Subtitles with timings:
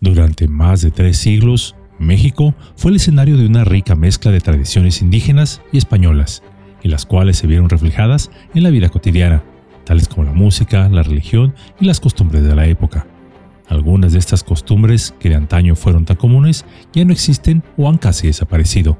[0.00, 5.02] Durante más de tres siglos, México fue el escenario de una rica mezcla de tradiciones
[5.02, 6.42] indígenas y españolas,
[6.82, 9.42] y las cuales se vieron reflejadas en la vida cotidiana,
[9.84, 13.06] tales como la música, la religión y las costumbres de la época.
[13.68, 16.64] Algunas de estas costumbres que de antaño fueron tan comunes
[16.94, 18.96] ya no existen o han casi desaparecido.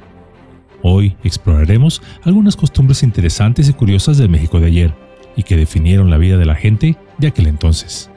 [0.82, 4.94] Hoy exploraremos algunas costumbres interesantes y curiosas del México de ayer
[5.34, 8.09] y que definieron la vida de la gente de aquel entonces.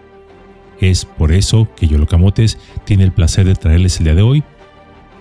[0.80, 4.44] Es por eso que Yolo Camotes tiene el placer de traerles el día de hoy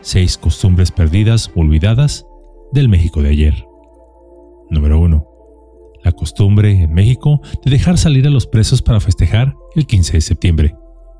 [0.02, 2.26] seis costumbres perdidas o olvidadas
[2.72, 3.66] del México de ayer.
[4.70, 5.26] Número 1.
[6.04, 10.20] La costumbre en México de dejar salir a los presos para festejar el 15 de
[10.20, 10.74] septiembre.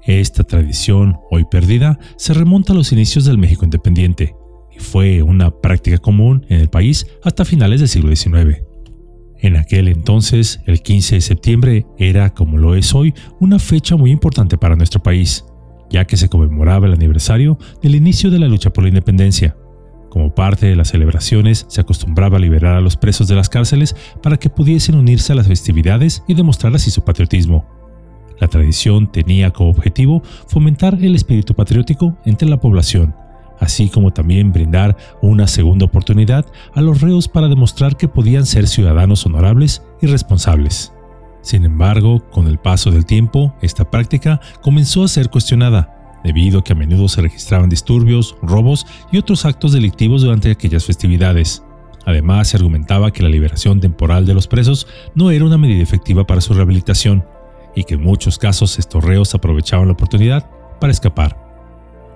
[0.05, 4.35] Esta tradición, hoy perdida, se remonta a los inicios del México independiente
[4.73, 8.72] y fue una práctica común en el país hasta finales del siglo XIX.
[9.43, 14.13] En aquel entonces, el 15 de septiembre era, como lo es hoy, una fecha muy
[14.13, 15.45] importante para nuestro país,
[15.91, 19.57] ya que se conmemoraba el aniversario del inicio de la lucha por la independencia.
[20.11, 23.97] Como parte de las celebraciones, se acostumbraba a liberar a los presos de las cárceles
[24.23, 27.67] para que pudiesen unirse a las festividades y demostrar así su patriotismo.
[28.39, 33.13] La tradición tenía como objetivo fomentar el espíritu patriótico entre la población,
[33.63, 38.67] así como también brindar una segunda oportunidad a los reos para demostrar que podían ser
[38.67, 40.93] ciudadanos honorables y responsables.
[41.43, 46.65] Sin embargo, con el paso del tiempo, esta práctica comenzó a ser cuestionada, debido a
[46.65, 51.63] que a menudo se registraban disturbios, robos y otros actos delictivos durante aquellas festividades.
[52.05, 56.27] Además, se argumentaba que la liberación temporal de los presos no era una medida efectiva
[56.27, 57.25] para su rehabilitación,
[57.77, 61.42] y que en muchos casos estos reos aprovechaban la oportunidad para escapar.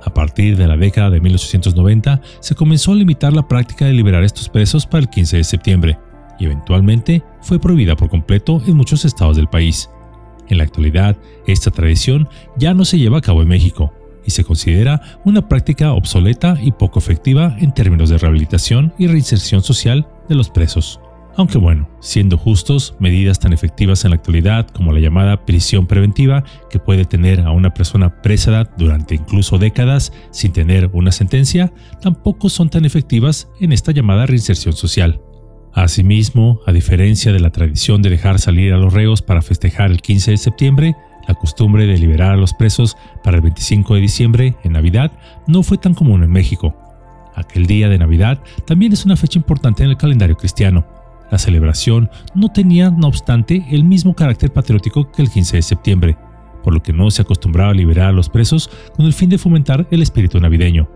[0.07, 4.23] A partir de la década de 1890 se comenzó a limitar la práctica de liberar
[4.23, 5.99] estos presos para el 15 de septiembre
[6.39, 9.91] y eventualmente fue prohibida por completo en muchos estados del país.
[10.49, 11.17] En la actualidad,
[11.49, 13.93] esta tradición ya no se lleva a cabo en México
[14.25, 19.63] y se considera una práctica obsoleta y poco efectiva en términos de rehabilitación y reinserción
[19.63, 21.01] social de los presos.
[21.39, 26.45] Aunque bueno, siendo justos, medidas tan efectivas en la actualidad como la llamada prisión preventiva,
[26.71, 32.49] que puede tener a una persona presa durante incluso décadas sin tener una sentencia, tampoco
[32.49, 35.21] son tan efectivas en esta llamada reinserción social.
[35.75, 40.01] Asimismo, a diferencia de la tradición de dejar salir a los reos para festejar el
[40.01, 40.97] 15 de septiembre,
[41.29, 45.13] la costumbre de liberar a los presos para el 25 de diciembre, en Navidad,
[45.47, 46.75] no fue tan común en México.
[47.35, 50.87] Aquel día de Navidad también es una fecha importante en el calendario cristiano,
[51.31, 56.17] la celebración no tenía, no obstante, el mismo carácter patriótico que el 15 de septiembre,
[56.63, 59.39] por lo que no se acostumbraba a liberar a los presos con el fin de
[59.39, 60.89] fomentar el espíritu navideño.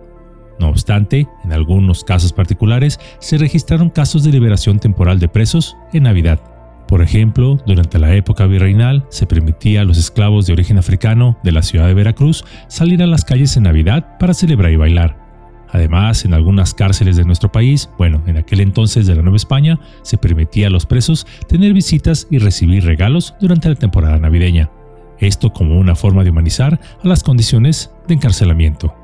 [0.59, 6.03] No obstante, en algunos casos particulares se registraron casos de liberación temporal de presos en
[6.03, 6.41] Navidad.
[6.87, 11.53] Por ejemplo, durante la época virreinal se permitía a los esclavos de origen africano de
[11.53, 15.30] la ciudad de Veracruz salir a las calles en Navidad para celebrar y bailar.
[15.73, 19.79] Además, en algunas cárceles de nuestro país, bueno, en aquel entonces de la Nueva España,
[20.03, 24.71] se permitía a los presos tener visitas y recibir regalos durante la temporada navideña.
[25.19, 28.95] Esto como una forma de humanizar a las condiciones de encarcelamiento.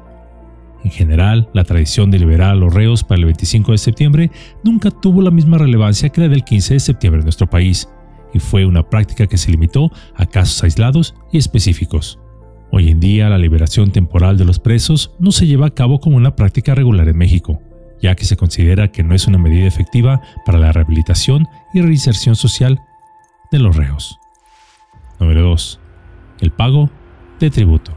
[0.83, 4.31] En general, la tradición de liberar a los reos para el 25 de septiembre
[4.63, 7.89] nunca tuvo la misma relevancia que la del 15 de septiembre en nuestro país,
[8.33, 12.19] y fue una práctica que se limitó a casos aislados y específicos.
[12.71, 16.17] Hoy en día la liberación temporal de los presos no se lleva a cabo como
[16.17, 17.63] una práctica regular en México,
[18.03, 22.37] ya que se considera que no es una medida efectiva para la rehabilitación y reinserción
[22.37, 22.81] social
[23.51, 24.19] de los reos.
[25.21, 25.81] Número 2.
[26.41, 26.91] El pago
[27.41, 27.93] de tributo.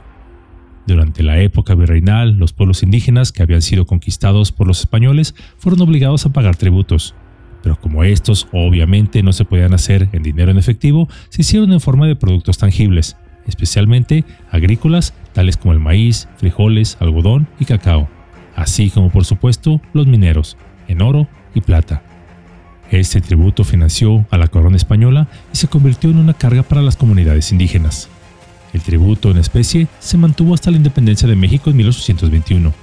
[0.88, 5.82] Durante la época virreinal, los pueblos indígenas que habían sido conquistados por los españoles fueron
[5.82, 7.14] obligados a pagar tributos,
[7.62, 11.82] pero como estos obviamente no se podían hacer en dinero en efectivo, se hicieron en
[11.82, 13.18] forma de productos tangibles,
[13.50, 18.08] especialmente agrícolas tales como el maíz, frijoles, algodón y cacao,
[18.56, 22.02] así como por supuesto los mineros, en oro y plata.
[22.92, 26.96] Este tributo financió a la corona española y se convirtió en una carga para las
[26.96, 28.10] comunidades indígenas.
[28.74, 32.74] El tributo en especie se mantuvo hasta la independencia de México en 1821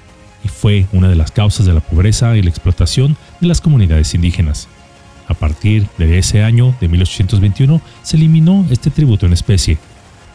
[0.44, 4.14] y fue una de las causas de la pobreza y la explotación de las comunidades
[4.14, 4.69] indígenas.
[5.28, 9.78] A partir de ese año de 1821 se eliminó este tributo en especie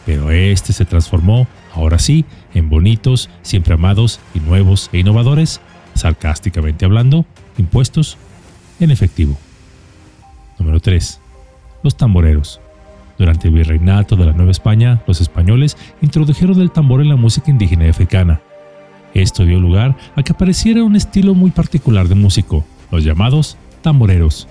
[0.04, 5.60] pero este se transformó, ahora sí, en bonitos, siempre amados y nuevos e innovadores,
[5.94, 7.24] sarcásticamente hablando,
[7.58, 8.16] impuestos
[8.80, 9.38] en efectivo.
[10.58, 11.20] Número 3.
[11.82, 12.60] Los tamboreros.
[13.18, 17.50] Durante el virreinato de la Nueva España, los españoles introdujeron el tambor en la música
[17.50, 18.40] indígena y africana.
[19.14, 24.48] Esto dio lugar a que apareciera un estilo muy particular de músico, los llamados tamboreros.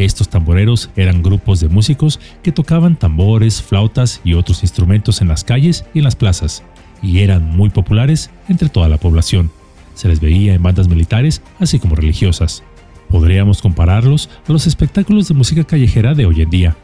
[0.00, 5.44] Estos tamboreros eran grupos de músicos que tocaban tambores, flautas y otros instrumentos en las
[5.44, 6.64] calles y en las plazas,
[7.02, 9.50] y eran muy populares entre toda la población.
[9.92, 12.62] Se les veía en bandas militares así como religiosas.
[13.10, 16.76] Podríamos compararlos a los espectáculos de música callejera de hoy en día.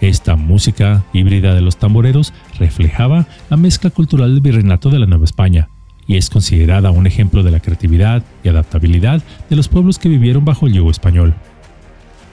[0.00, 5.26] Esta música híbrida de los tamboreros reflejaba la mezcla cultural del virreinato de la Nueva
[5.26, 5.68] España
[6.08, 10.44] y es considerada un ejemplo de la creatividad y adaptabilidad de los pueblos que vivieron
[10.44, 11.34] bajo el yugo español.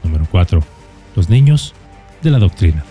[0.04, 0.64] Número 4.
[1.16, 1.74] Los niños
[2.22, 2.84] de la doctrina.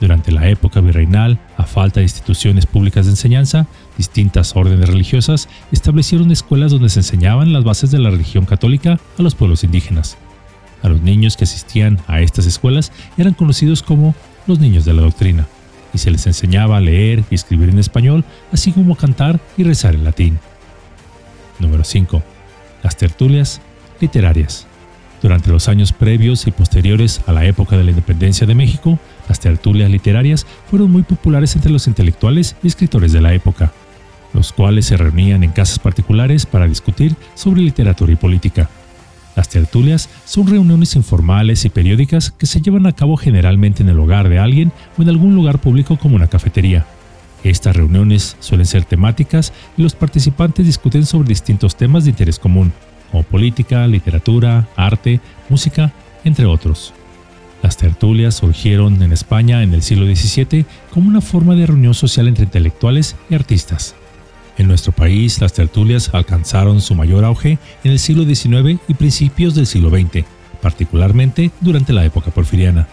[0.00, 6.30] Durante la época virreinal, a falta de instituciones públicas de enseñanza, distintas órdenes religiosas establecieron
[6.30, 10.16] escuelas donde se enseñaban las bases de la religión católica a los pueblos indígenas.
[10.82, 14.14] A los niños que asistían a estas escuelas eran conocidos como
[14.46, 15.48] los niños de la doctrina,
[15.92, 19.96] y se les enseñaba a leer y escribir en español, así como cantar y rezar
[19.96, 20.38] en latín.
[21.58, 22.22] Número 5.
[22.84, 23.60] Las tertulias
[24.00, 24.67] literarias.
[25.22, 28.98] Durante los años previos y posteriores a la época de la independencia de México,
[29.28, 33.72] las tertulias literarias fueron muy populares entre los intelectuales y escritores de la época,
[34.32, 38.68] los cuales se reunían en casas particulares para discutir sobre literatura y política.
[39.34, 43.98] Las tertulias son reuniones informales y periódicas que se llevan a cabo generalmente en el
[43.98, 46.86] hogar de alguien o en algún lugar público como una cafetería.
[47.44, 52.72] Estas reuniones suelen ser temáticas y los participantes discuten sobre distintos temas de interés común,
[53.10, 55.92] como política, literatura, arte, música,
[56.24, 56.92] entre otros.
[57.62, 62.28] Las tertulias surgieron en España en el siglo XVII como una forma de reunión social
[62.28, 63.94] entre intelectuales y artistas.
[64.58, 69.54] En nuestro país, las tertulias alcanzaron su mayor auge en el siglo XIX y principios
[69.54, 70.24] del siglo XX,
[70.60, 72.88] particularmente durante la época porfiriana.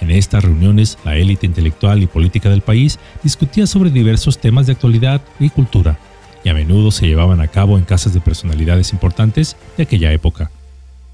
[0.00, 4.72] En estas reuniones, la élite intelectual y política del país discutía sobre diversos temas de
[4.72, 5.98] actualidad y cultura,
[6.44, 10.50] y a menudo se llevaban a cabo en casas de personalidades importantes de aquella época.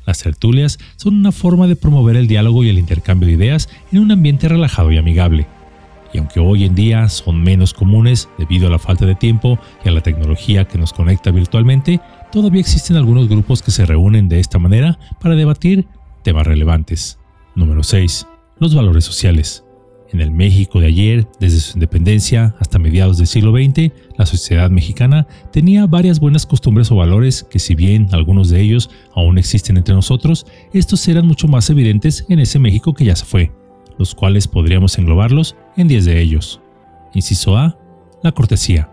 [0.07, 4.01] Las tertulias son una forma de promover el diálogo y el intercambio de ideas en
[4.01, 5.47] un ambiente relajado y amigable.
[6.13, 9.89] Y aunque hoy en día son menos comunes debido a la falta de tiempo y
[9.89, 12.01] a la tecnología que nos conecta virtualmente,
[12.31, 15.87] todavía existen algunos grupos que se reúnen de esta manera para debatir
[16.23, 17.19] temas relevantes.
[17.57, 18.27] Número 6.
[18.61, 19.65] Los valores sociales.
[20.15, 24.71] En el México de ayer, desde su independencia hasta mediados del siglo XX, la sociedad
[24.71, 29.77] mexicana tenía varias buenas costumbres o valores que si bien algunos de ellos aún existen
[29.77, 33.51] entre nosotros, estos eran mucho más evidentes en ese México que ya se fue,
[33.99, 36.61] los cuales podríamos englobarlos en 10 de ellos.
[37.13, 37.77] Inciso A.
[38.23, 38.89] La cortesía.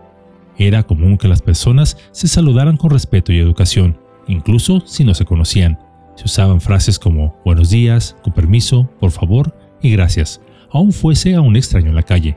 [0.58, 3.96] Era común que las personas se saludaran con respeto y educación,
[4.26, 5.78] incluso si no se conocían.
[6.16, 10.40] Se usaban frases como buenos días, con permiso, por favor y gracias
[10.72, 12.36] aún fuese a un extraño en la calle.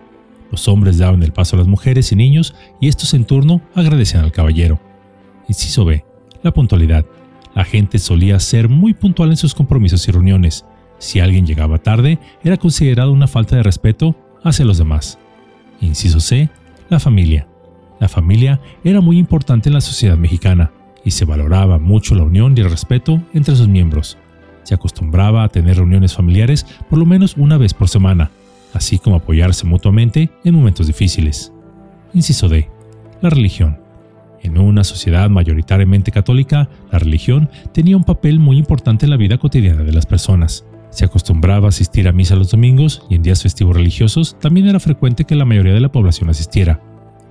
[0.51, 4.23] Los hombres daban el paso a las mujeres y niños y estos en turno agradecían
[4.23, 4.79] al caballero.
[5.47, 6.05] Inciso B.
[6.43, 7.05] La puntualidad.
[7.55, 10.65] La gente solía ser muy puntual en sus compromisos y reuniones.
[10.97, 15.17] Si alguien llegaba tarde, era considerado una falta de respeto hacia los demás.
[15.81, 16.49] Inciso C.
[16.89, 17.47] La familia.
[17.99, 20.71] La familia era muy importante en la sociedad mexicana
[21.03, 24.17] y se valoraba mucho la unión y el respeto entre sus miembros
[24.65, 28.31] se acostumbraba a tener reuniones familiares por lo menos una vez por semana,
[28.73, 31.53] así como apoyarse mutuamente en momentos difíciles.
[32.13, 32.69] Inciso D.
[33.21, 33.79] La religión.
[34.41, 39.37] En una sociedad mayoritariamente católica, la religión tenía un papel muy importante en la vida
[39.37, 40.65] cotidiana de las personas.
[40.89, 44.79] Se acostumbraba a asistir a misa los domingos y en días festivos religiosos también era
[44.79, 46.79] frecuente que la mayoría de la población asistiera.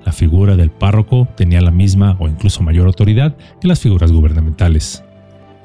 [0.04, 5.02] La figura del párroco tenía la misma o incluso mayor autoridad que las figuras gubernamentales.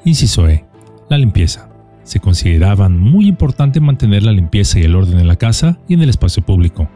[0.04, 0.69] Inciso E
[1.10, 1.68] la limpieza.
[2.04, 6.02] Se consideraba muy importante mantener la limpieza y el orden en la casa y en
[6.02, 6.88] el espacio público.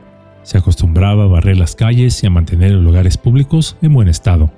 [0.43, 4.53] Se acostumbraba a barrer las calles y a mantener los lugares públicos en buen estado.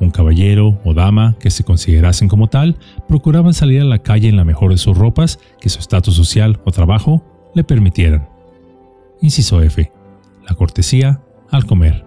[0.00, 2.76] Un caballero o dama que se considerasen como tal
[3.06, 6.60] procuraban salir a la calle en la mejor de sus ropas que su estatus social
[6.64, 7.22] o trabajo
[7.54, 8.28] le permitieran.
[9.20, 9.92] Inciso F.
[10.48, 12.04] La cortesía al comer.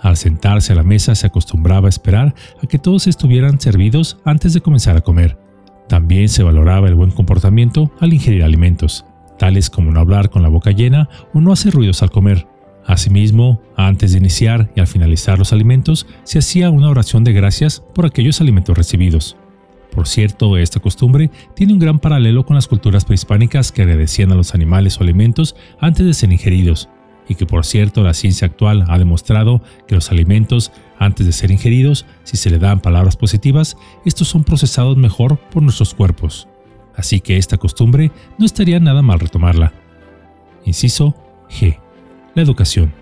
[0.00, 4.54] Al sentarse a la mesa se acostumbraba a esperar a que todos estuvieran servidos antes
[4.54, 5.45] de comenzar a comer.
[5.88, 9.04] También se valoraba el buen comportamiento al ingerir alimentos,
[9.38, 12.46] tales como no hablar con la boca llena o no hacer ruidos al comer.
[12.84, 17.82] Asimismo, antes de iniciar y al finalizar los alimentos, se hacía una oración de gracias
[17.94, 19.36] por aquellos alimentos recibidos.
[19.92, 24.34] Por cierto, esta costumbre tiene un gran paralelo con las culturas prehispánicas que agradecían a
[24.34, 26.88] los animales o alimentos antes de ser ingeridos,
[27.28, 31.50] y que por cierto la ciencia actual ha demostrado que los alimentos, antes de ser
[31.50, 36.48] ingeridos, si se le dan palabras positivas, estos son procesados mejor por nuestros cuerpos.
[36.94, 39.72] Así que esta costumbre no estaría nada mal retomarla.
[40.64, 41.14] Inciso
[41.50, 41.78] G.
[42.34, 42.92] La educación.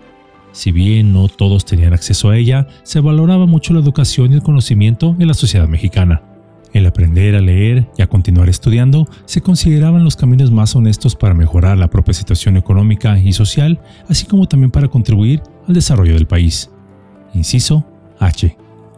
[0.51, 4.43] Si bien no todos tenían acceso a ella, se valoraba mucho la educación y el
[4.43, 6.34] conocimiento en la sociedad mexicana.
[6.75, 11.33] El aprender a leer y a continuar estudiando se consideraban los caminos más honestos para
[11.33, 13.79] mejorar la propia situación económica y social,
[14.09, 16.69] así como también para contribuir al desarrollo del país.
[17.33, 17.85] Inciso
[18.19, 18.57] H.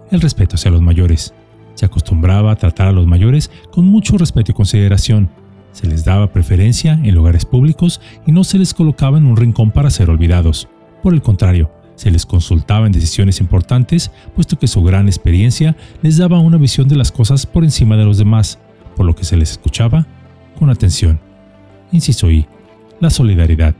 [0.10, 1.36] El respeto hacia los mayores.
[1.76, 5.30] Se acostumbraba a tratar a los mayores con mucho respeto y consideración.
[5.72, 9.70] Se les daba preferencia en lugares públicos y no se les colocaba en un rincón
[9.70, 10.68] para ser olvidados.
[11.04, 16.18] Por el contrario, se les consultaba en decisiones importantes, puesto que su gran experiencia les
[16.18, 18.60] daba una visión de las cosas por encima de los demás,
[18.96, 20.08] por lo que se les escuchaba
[20.58, 21.20] con atención.
[21.92, 22.48] Inciso I.
[23.00, 23.76] La solidaridad.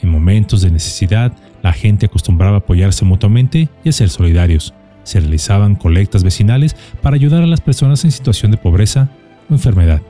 [0.00, 1.32] En momentos de necesidad,
[1.62, 4.72] la gente acostumbraba a apoyarse mutuamente y a ser solidarios.
[5.02, 9.08] Se realizaban colectas vecinales para ayudar a las personas en situación de pobreza
[9.50, 10.02] o enfermedad.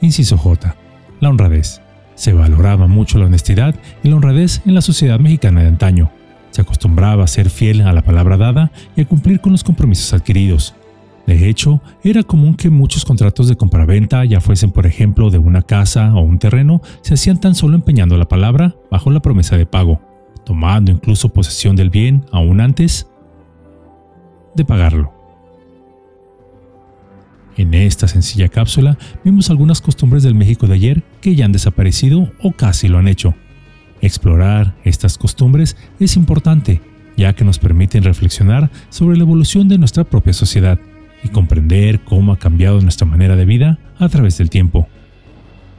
[0.00, 0.74] Inciso J.
[1.20, 1.82] La honradez.
[2.14, 6.10] Se valoraba mucho la honestidad y la honradez en la sociedad mexicana de antaño.
[6.56, 10.14] Se acostumbraba a ser fiel a la palabra dada y a cumplir con los compromisos
[10.14, 10.74] adquiridos.
[11.26, 15.60] De hecho, era común que muchos contratos de compraventa, ya fuesen por ejemplo de una
[15.60, 19.66] casa o un terreno, se hacían tan solo empeñando la palabra bajo la promesa de
[19.66, 20.00] pago,
[20.46, 23.06] tomando incluso posesión del bien aún antes
[24.54, 25.12] de pagarlo.
[27.58, 32.32] En esta sencilla cápsula vimos algunas costumbres del México de ayer que ya han desaparecido
[32.42, 33.34] o casi lo han hecho.
[34.00, 36.80] Explorar estas costumbres es importante,
[37.16, 40.78] ya que nos permiten reflexionar sobre la evolución de nuestra propia sociedad
[41.24, 44.86] y comprender cómo ha cambiado nuestra manera de vida a través del tiempo.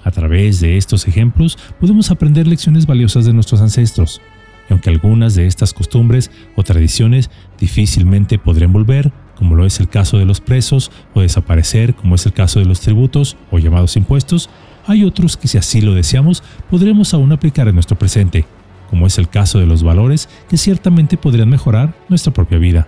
[0.04, 4.22] A través de estos ejemplos podemos aprender lecciones valiosas de nuestros ancestros,
[4.70, 9.88] y aunque algunas de estas costumbres o tradiciones difícilmente podrían volver, como lo es el
[9.88, 13.96] caso de los presos, o desaparecer, como es el caso de los tributos o llamados
[13.96, 14.50] impuestos,
[14.88, 18.46] hay otros que si así lo deseamos podremos aún aplicar en nuestro presente,
[18.90, 22.88] como es el caso de los valores que ciertamente podrían mejorar nuestra propia vida.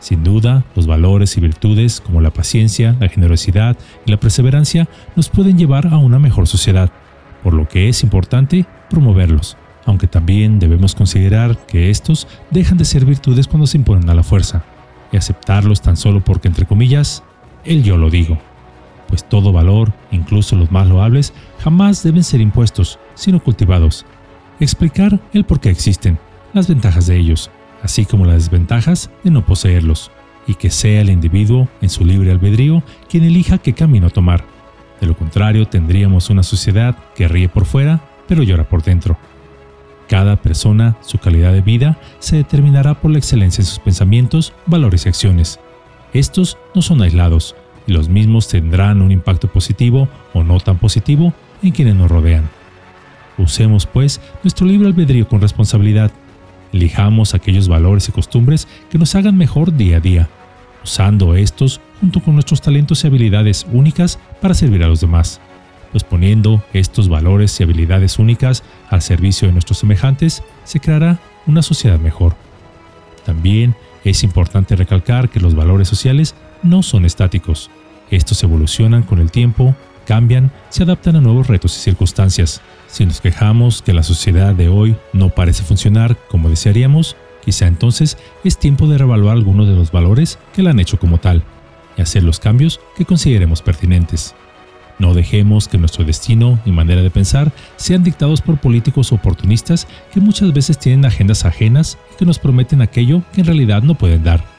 [0.00, 5.30] Sin duda, los valores y virtudes como la paciencia, la generosidad y la perseverancia nos
[5.30, 6.90] pueden llevar a una mejor sociedad,
[7.42, 9.56] por lo que es importante promoverlos,
[9.86, 14.24] aunque también debemos considerar que estos dejan de ser virtudes cuando se imponen a la
[14.24, 14.64] fuerza,
[15.10, 17.22] y aceptarlos tan solo porque, entre comillas,
[17.64, 18.38] el yo lo digo
[19.08, 24.04] pues todo valor, incluso los más loables, jamás deben ser impuestos, sino cultivados.
[24.60, 26.18] Explicar el por qué existen,
[26.52, 27.50] las ventajas de ellos,
[27.82, 30.10] así como las desventajas de no poseerlos,
[30.46, 34.44] y que sea el individuo, en su libre albedrío, quien elija qué camino tomar.
[35.00, 39.16] De lo contrario, tendríamos una sociedad que ríe por fuera, pero llora por dentro.
[40.08, 45.06] Cada persona, su calidad de vida, se determinará por la excelencia en sus pensamientos, valores
[45.06, 45.58] y acciones.
[46.12, 51.32] Estos no son aislados, y los mismos tendrán un impacto positivo o no tan positivo
[51.62, 52.48] en quienes nos rodean.
[53.36, 56.12] Usemos, pues, nuestro libre albedrío con responsabilidad.
[56.72, 60.28] Elijamos aquellos valores y costumbres que nos hagan mejor día a día,
[60.82, 65.40] usando estos junto con nuestros talentos y habilidades únicas para servir a los demás.
[65.92, 71.62] Pues poniendo estos valores y habilidades únicas al servicio de nuestros semejantes, se creará una
[71.62, 72.34] sociedad mejor.
[73.24, 76.34] También es importante recalcar que los valores sociales
[76.64, 77.70] no son estáticos.
[78.10, 82.60] Estos evolucionan con el tiempo, cambian, se adaptan a nuevos retos y circunstancias.
[82.88, 88.18] Si nos quejamos que la sociedad de hoy no parece funcionar como desearíamos, quizá entonces
[88.42, 91.44] es tiempo de revaluar algunos de los valores que la han hecho como tal
[91.96, 94.34] y hacer los cambios que consideremos pertinentes.
[94.98, 100.20] No dejemos que nuestro destino y manera de pensar sean dictados por políticos oportunistas que
[100.20, 104.22] muchas veces tienen agendas ajenas y que nos prometen aquello que en realidad no pueden
[104.22, 104.53] dar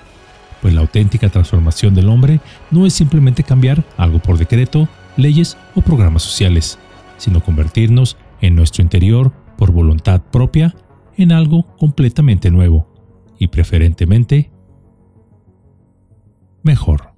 [0.65, 2.39] pues la auténtica transformación del hombre
[2.72, 6.79] no es simplemente cambiar algo por decreto, leyes o programas sociales,
[7.17, 10.74] sino convertirnos en nuestro interior por voluntad propia
[11.17, 12.91] en algo completamente nuevo
[13.38, 14.50] y preferentemente
[16.63, 17.14] mejor.